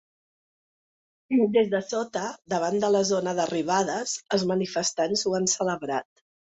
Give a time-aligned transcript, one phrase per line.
[1.59, 6.25] Des de sota, davant de la zona d’arribades, els manifestants ho han celebrat.